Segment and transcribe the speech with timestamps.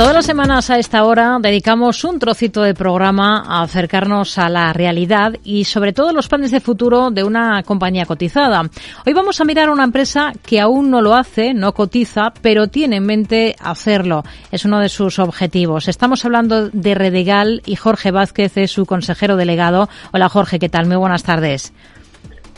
[0.00, 4.72] Todas las semanas a esta hora dedicamos un trocito de programa a acercarnos a la
[4.72, 8.62] realidad y sobre todo los planes de futuro de una compañía cotizada.
[9.04, 12.68] Hoy vamos a mirar a una empresa que aún no lo hace, no cotiza, pero
[12.68, 14.22] tiene en mente hacerlo.
[14.50, 15.86] Es uno de sus objetivos.
[15.86, 19.90] Estamos hablando de Redegal y Jorge Vázquez es su consejero delegado.
[20.14, 20.86] Hola Jorge, ¿qué tal?
[20.86, 21.74] Muy buenas tardes.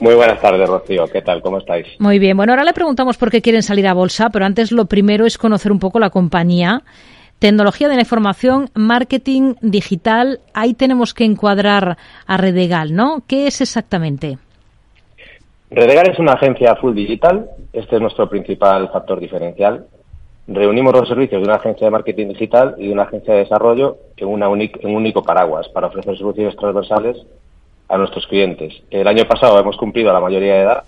[0.00, 1.06] Muy buenas tardes, Rocío.
[1.12, 1.42] ¿Qué tal?
[1.42, 1.88] ¿Cómo estáis?
[1.98, 2.36] Muy bien.
[2.36, 5.38] Bueno, ahora le preguntamos por qué quieren salir a bolsa, pero antes lo primero es
[5.38, 6.84] conocer un poco la compañía.
[7.42, 13.24] Tecnología de la información, marketing digital, ahí tenemos que encuadrar a Redegal, ¿no?
[13.26, 14.38] ¿Qué es exactamente?
[15.68, 19.86] Redegal es una agencia full digital, este es nuestro principal factor diferencial.
[20.46, 23.96] Reunimos los servicios de una agencia de marketing digital y de una agencia de desarrollo
[24.16, 27.16] en, una en un único paraguas para ofrecer soluciones transversales
[27.88, 28.72] a nuestros clientes.
[28.88, 30.84] El año pasado hemos cumplido la mayoría de edad,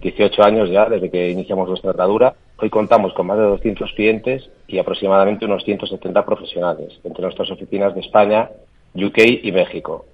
[0.00, 4.50] 18 años ya desde que iniciamos nuestra andadura Hoy contamos con más de 200 clientes
[4.68, 8.50] y aproximadamente unos 170 profesionales entre nuestras oficinas de España,
[8.94, 10.04] UK y México.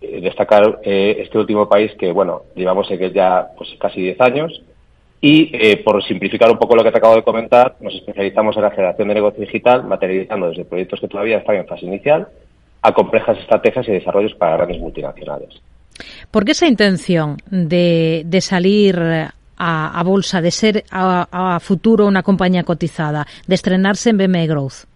[0.00, 4.62] Eh, destacar eh, este último país que, bueno, llevamos en ya pues, casi 10 años
[5.20, 8.62] y, eh, por simplificar un poco lo que te acabo de comentar, nos especializamos en
[8.62, 12.26] la generación de negocio digital, materializando desde proyectos que todavía están en fase inicial
[12.82, 15.50] a complejas estrategias y desarrollos para grandes multinacionales.
[16.32, 18.98] ¿Por qué esa intención de salir
[19.64, 24.86] a, bolsa, de ser a, futuro una compañía cotizada, de estrenarse en BME Growth?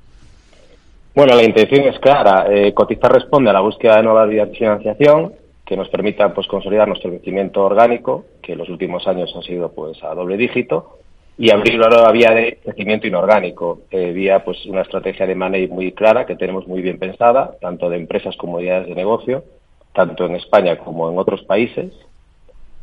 [1.14, 2.46] Bueno, la intención es clara.
[2.50, 5.32] Eh, cotizar responde a la búsqueda de nuevas vías de financiación
[5.64, 9.70] que nos permitan pues, consolidar nuestro crecimiento orgánico, que en los últimos años ha sido
[9.72, 10.98] pues, a doble dígito,
[11.38, 15.68] y abrir una nueva vía de crecimiento inorgánico, eh, vía pues, una estrategia de money
[15.68, 19.44] muy clara que tenemos muy bien pensada, tanto de empresas como de de negocio,
[19.92, 21.92] tanto en España como en otros países,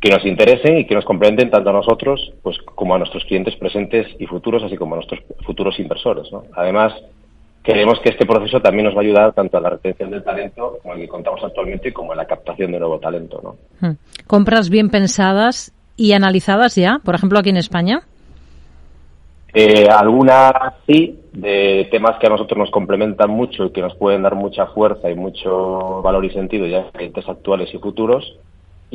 [0.04, 3.56] que nos interesen y que nos complementen tanto a nosotros pues como a nuestros clientes
[3.56, 6.28] presentes y futuros, así como a nuestros futuros inversores.
[6.54, 6.92] Además,
[7.62, 10.76] creemos que este proceso también nos va a ayudar tanto a la retención del talento,
[10.82, 13.40] como el que contamos actualmente, como a la captación de nuevo talento.
[13.42, 13.56] ¿no?
[13.80, 13.94] Hmm.
[14.26, 18.02] ¿Compras bien pensadas y analizadas ya, por ejemplo, aquí en España?
[19.54, 20.52] Eh, algunas
[20.86, 24.66] sí, de temas que a nosotros nos complementan mucho y que nos pueden dar mucha
[24.66, 28.36] fuerza y mucho valor y sentido ya en clientes actuales y futuros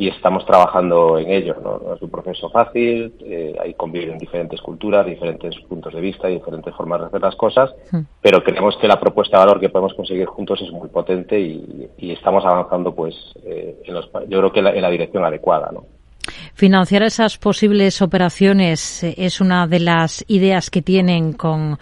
[0.00, 1.56] y estamos trabajando en ello.
[1.62, 6.30] No, es un proceso fácil, eh, hay convivir en diferentes culturas, diferentes puntos de vista
[6.30, 7.70] y diferentes formas de hacer las cosas,
[8.22, 11.90] pero creemos que la propuesta de valor que podemos conseguir juntos es muy potente y,
[11.98, 15.70] estamos avanzando, pues, eh, en los, yo creo que en la dirección adecuada.
[15.70, 15.84] ¿no?
[16.54, 21.78] Financiar esas posibles operaciones eh, es una de las ideas que tienen con,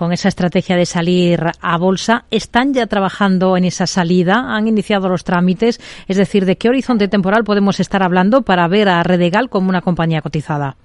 [0.00, 2.24] con esa estrategia de salir a bolsa.
[2.30, 4.56] ¿Están ya trabajando en esa salida?
[4.56, 5.78] ¿Han iniciado los trámites?
[6.08, 9.82] Es decir, ¿de qué horizonte temporal podemos estar hablando para ver a Redegal como una
[9.82, 10.76] compañía cotizada?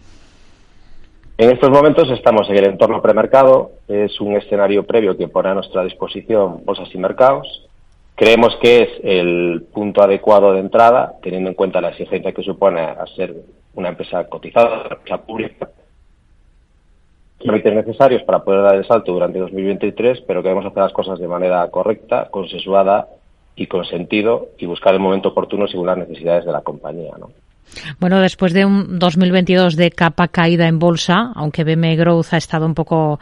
[1.37, 3.71] En estos momentos estamos en el entorno premercado.
[3.87, 7.47] Es un escenario previo que pone a nuestra disposición bolsas y mercados
[8.17, 12.79] Creemos que es el punto adecuado de entrada, teniendo en cuenta la exigencia que supone
[12.79, 13.35] a ser
[13.73, 15.69] una empresa cotizada, una empresa pública.
[17.39, 21.27] Trámites necesarios para poder dar el salto durante 2023, pero queremos hacer las cosas de
[21.27, 23.07] manera correcta, consensuada
[23.55, 27.11] y con sentido y buscar el momento oportuno según las necesidades de la compañía.
[27.19, 27.29] ¿no?
[27.99, 32.65] Bueno, después de un 2022 de capa caída en bolsa, aunque BME Growth ha estado
[32.65, 33.19] un poco,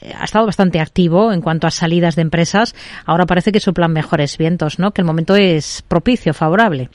[0.00, 2.74] eh, ha estado bastante activo en cuanto a salidas de empresas,
[3.04, 4.92] ahora parece que soplan mejores vientos, ¿no?
[4.92, 6.88] Que el momento es propicio, favorable.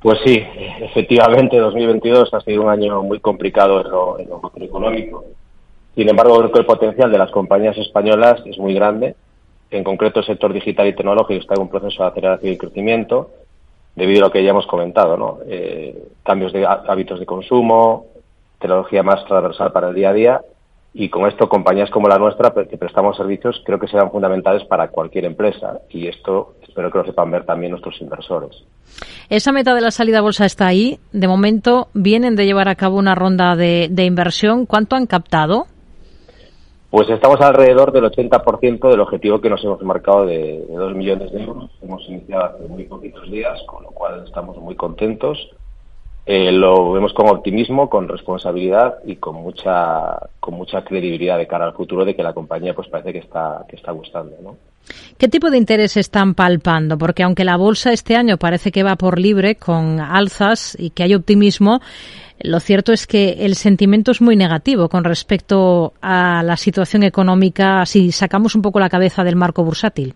[0.00, 0.40] Pues sí,
[0.80, 5.24] efectivamente 2022 ha sido un año muy complicado en lo, en macroeconómico.
[5.96, 9.16] Sin embargo, creo que el potencial de las compañías españolas es muy grande.
[9.70, 13.30] En concreto, el sector digital y tecnológico está en un proceso de aceleración y crecimiento
[13.96, 15.38] debido a lo que ya hemos comentado, ¿no?
[15.48, 18.04] Eh, cambios de hábitos de consumo,
[18.60, 20.40] tecnología más transversal para el día a día
[20.92, 24.88] y con esto compañías como la nuestra que prestamos servicios creo que serán fundamentales para
[24.88, 28.64] cualquier empresa y esto espero que lo sepan ver también nuestros inversores.
[29.30, 30.98] Esa meta de la salida a bolsa está ahí.
[31.12, 34.66] De momento vienen de llevar a cabo una ronda de inversión.
[34.66, 35.66] ¿Cuánto han captado?
[36.96, 41.30] Pues estamos alrededor del 80% del objetivo que nos hemos marcado de, de 2 millones
[41.30, 41.70] de euros.
[41.82, 45.36] Hemos iniciado hace muy poquitos días, con lo cual estamos muy contentos.
[46.24, 51.66] Eh, lo vemos con optimismo, con responsabilidad y con mucha con mucha credibilidad de cara
[51.66, 54.56] al futuro de que la compañía pues parece que está que está gustando, ¿no?
[55.18, 56.96] ¿Qué tipo de interés están palpando?
[56.96, 61.02] Porque aunque la bolsa este año parece que va por libre con alzas y que
[61.02, 61.80] hay optimismo,
[62.40, 67.84] lo cierto es que el sentimiento es muy negativo con respecto a la situación económica
[67.86, 70.14] si sacamos un poco la cabeza del marco bursátil.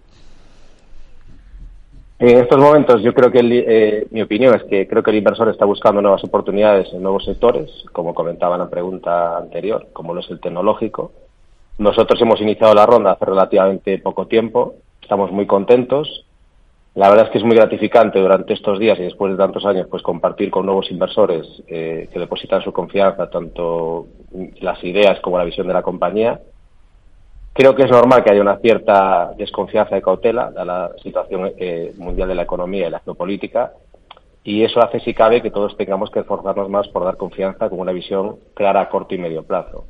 [2.18, 5.48] En estos momentos yo creo que eh, mi opinión es que creo que el inversor
[5.48, 10.20] está buscando nuevas oportunidades en nuevos sectores, como comentaba en la pregunta anterior, como lo
[10.20, 11.12] es el tecnológico.
[11.78, 16.26] Nosotros hemos iniciado la ronda hace relativamente poco tiempo, estamos muy contentos.
[16.94, 19.86] La verdad es que es muy gratificante durante estos días y después de tantos años
[19.88, 24.06] pues compartir con nuevos inversores eh, que depositan su confianza tanto
[24.60, 26.40] las ideas como la visión de la compañía.
[27.52, 31.92] Creo que es normal que haya una cierta desconfianza y cautela de la situación eh,
[31.96, 33.72] mundial de la economía y la geopolítica
[34.42, 37.78] y eso hace, si cabe, que todos tengamos que esforzarnos más por dar confianza con
[37.78, 39.84] una visión clara a corto y medio plazo.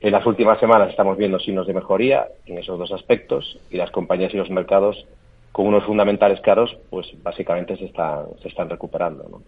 [0.00, 3.90] En las últimas semanas estamos viendo signos de mejoría en esos dos aspectos y las
[3.90, 5.06] compañías y los mercados
[5.54, 9.24] con unos fundamentales claros, pues básicamente se están, se están recuperando.
[9.30, 9.42] ¿no?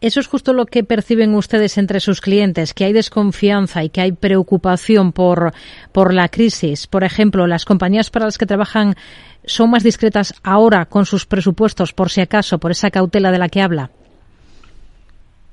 [0.00, 4.00] Eso es justo lo que perciben ustedes entre sus clientes, que hay desconfianza y que
[4.00, 5.52] hay preocupación por,
[5.92, 6.86] por la crisis.
[6.86, 8.94] Por ejemplo, las compañías para las que trabajan
[9.44, 13.50] son más discretas ahora con sus presupuestos, por si acaso, por esa cautela de la
[13.50, 13.90] que habla.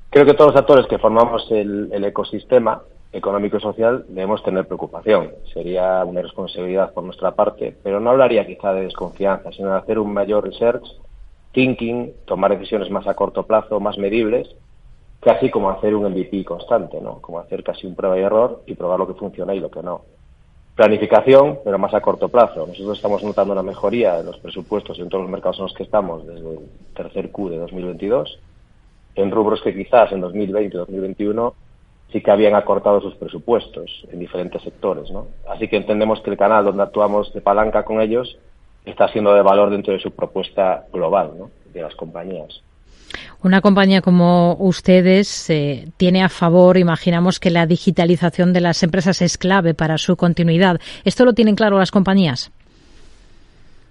[0.10, 4.68] Creo que todos los actores que formamos el, el ecosistema económico y social debemos tener
[4.68, 5.32] preocupación.
[5.54, 10.00] Sería una responsabilidad por nuestra parte, pero no hablaría quizá de desconfianza, sino de hacer
[10.00, 10.86] un mayor research
[11.52, 14.56] thinking, tomar decisiones más a corto plazo, más medibles,
[15.20, 17.20] casi como hacer un MVP constante, ¿no?
[17.22, 19.82] Como hacer casi un prueba y error y probar lo que funciona y lo que
[19.82, 20.02] no.
[20.76, 22.66] Planificación, pero más a corto plazo.
[22.66, 25.84] Nosotros estamos notando una mejoría en los presupuestos en todos los mercados en los que
[25.84, 26.60] estamos desde el
[26.96, 28.40] tercer Q de 2022,
[29.16, 31.54] en rubros que quizás en 2020 y 2021
[32.12, 35.28] sí que habían acortado sus presupuestos en diferentes sectores, ¿no?
[35.48, 38.38] Así que entendemos que el canal donde actuamos de palanca con ellos
[38.86, 41.50] está siendo de valor dentro de su propuesta global ¿no?
[41.74, 42.62] de las compañías.
[43.44, 49.22] Una compañía como ustedes eh, tiene a favor, imaginamos que la digitalización de las empresas
[49.22, 50.80] es clave para su continuidad.
[51.06, 52.52] ¿Esto lo tienen claro las compañías?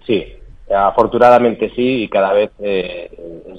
[0.07, 0.25] Sí,
[0.75, 3.11] afortunadamente sí y cada vez eh,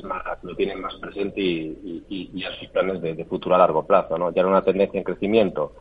[0.04, 3.86] más, lo tienen más presente y, y, a sus planes de, de, futuro a largo
[3.86, 4.18] plazo.
[4.18, 4.32] ¿no?
[4.32, 5.74] Ya era una tendencia en crecimiento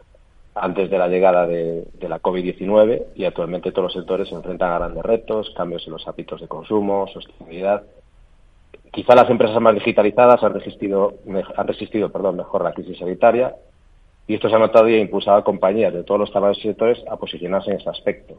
[0.55, 4.73] antes de la llegada de, de la COVID-19 y actualmente todos los sectores se enfrentan
[4.73, 7.83] a grandes retos, cambios en los hábitos de consumo, sostenibilidad.
[8.91, 11.15] Quizá las empresas más digitalizadas han resistido,
[11.57, 13.55] han resistido perdón, mejor la crisis sanitaria
[14.27, 16.63] y esto se ha notado y ha impulsado a compañías de todos los tamaños y
[16.63, 18.35] sectores a posicionarse en ese aspecto.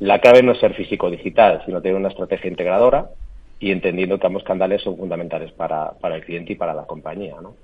[0.00, 3.10] La clave no es ser físico-digital, sino tener una estrategia integradora
[3.60, 7.36] y entendiendo que ambos canales son fundamentales para, para el cliente y para la compañía.
[7.40, 7.54] ¿no?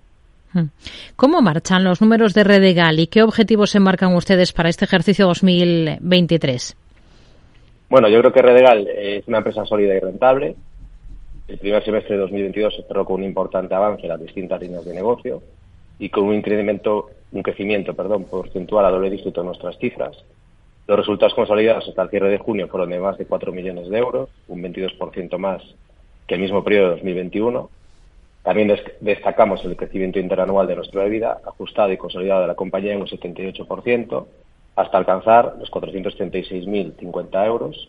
[0.52, 0.68] Hmm.
[1.16, 5.26] ¿Cómo marchan los números de Redegal y qué objetivos se marcan ustedes para este ejercicio
[5.26, 6.76] 2023?
[7.88, 10.54] Bueno, yo creo que Redegal es una empresa sólida y rentable.
[11.48, 14.84] El primer semestre de 2022 se cerró con un importante avance en las distintas líneas
[14.84, 15.42] de negocio
[15.98, 20.16] y con un incremento, un crecimiento, perdón, porcentual a doble dígito en nuestras cifras.
[20.86, 23.98] Los resultados consolidados hasta el cierre de junio fueron de más de 4 millones de
[23.98, 25.62] euros, un 22% más
[26.26, 27.70] que el mismo periodo de 2021
[28.46, 33.00] también destacamos el crecimiento interanual de nuestra vida, ajustado y consolidado de la compañía en
[33.00, 34.26] un 78%,
[34.76, 37.88] hasta alcanzar los 436.050 euros.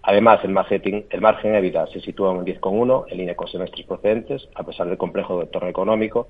[0.00, 3.84] Además, el margen, el margen EBITDA se sitúa en un 10,1 en línea con semestres
[3.84, 6.28] procedentes, a pesar del complejo entorno económico.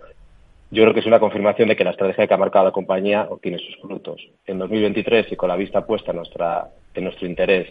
[0.72, 3.28] Yo creo que es una confirmación de que la estrategia que ha marcado la compañía
[3.30, 4.20] obtiene sus frutos.
[4.44, 7.68] En 2023, y con la vista puesta en, nuestra, en nuestro interés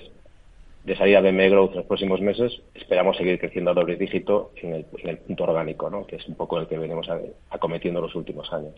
[0.88, 4.52] de salida de ME Growth en los próximos meses, esperamos seguir creciendo a doble dígito
[4.56, 6.08] en el, en el punto orgánico, ¿no?
[6.08, 7.10] que es un poco el que venimos
[7.50, 8.74] acometiendo los últimos años.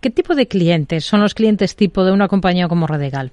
[0.00, 3.30] ¿Qué tipo de clientes son los clientes tipo de una compañía como Redegal?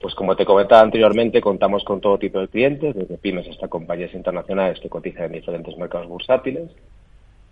[0.00, 4.12] Pues como te comentaba anteriormente, contamos con todo tipo de clientes, desde pymes hasta compañías
[4.12, 6.68] internacionales que cotizan en diferentes mercados bursátiles.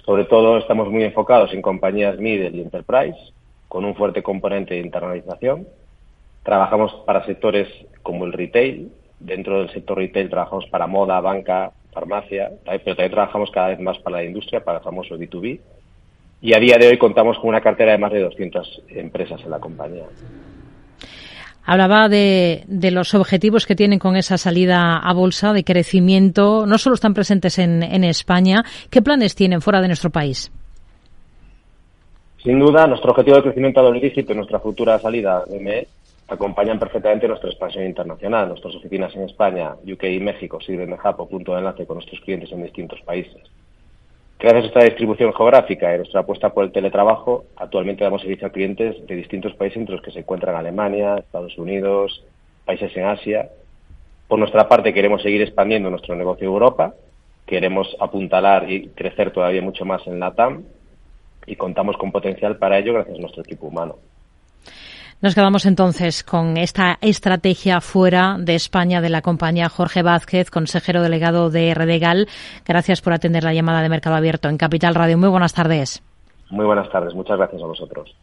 [0.05, 3.17] Sobre todo estamos muy enfocados en compañías middle y enterprise,
[3.69, 5.69] con un fuerte componente de internalización
[6.47, 7.67] Trabajamos para sectores
[8.05, 8.93] como el retail.
[9.19, 13.99] Dentro del sector retail trabajamos para moda, banca, farmacia, pero también trabajamos cada vez más
[13.99, 15.59] para la industria, para el famoso B2B.
[16.43, 19.51] Y a día de hoy contamos con una cartera de más de 200 empresas en
[19.51, 20.05] la compañía.
[21.65, 26.67] Hablaba de, de, los objetivos que tienen con esa salida a bolsa de crecimiento.
[26.67, 28.63] No solo están presentes en, en España.
[28.91, 30.53] ¿Qué planes tienen fuera de nuestro país?
[32.45, 35.89] Sin duda, nuestro objetivo de crecimiento a doble dígito nuestra futura salida de ME
[36.29, 38.49] acompañan perfectamente nuestra expansión internacional.
[38.49, 41.97] Nuestras oficinas en España, UK y México sirven de hub o punto de enlace con
[41.97, 43.43] nuestros clientes en distintos países.
[44.39, 48.51] Gracias a esta distribución geográfica y nuestra apuesta por el teletrabajo, actualmente damos servicio a
[48.51, 52.23] clientes de distintos países entre los que se encuentran Alemania, Estados Unidos,
[52.67, 53.49] países en Asia.
[54.29, 56.95] Por nuestra parte, queremos seguir expandiendo nuestro negocio en Europa,
[57.47, 60.65] queremos apuntalar y crecer todavía mucho más en la TAM
[61.47, 63.97] y contamos con potencial para ello gracias a nuestro equipo humano.
[65.23, 71.03] Nos quedamos entonces con esta estrategia fuera de España de la compañía Jorge Vázquez, consejero
[71.03, 72.29] delegado de Redegal.
[72.67, 75.17] Gracias por atender la llamada de Mercado Abierto en Capital Radio.
[75.17, 76.03] Muy buenas tardes.
[76.51, 77.15] Muy buenas tardes.
[77.15, 78.15] Muchas gracias a vosotros.